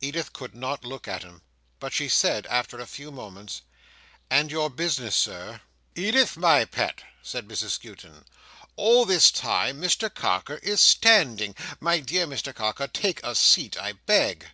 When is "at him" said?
1.06-1.42